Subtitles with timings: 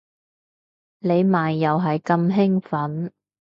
[0.97, 3.11] 你咪又係咁興奮